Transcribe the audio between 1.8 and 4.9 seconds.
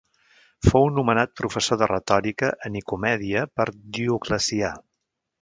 de retòrica a Nicomèdia per Dioclecià.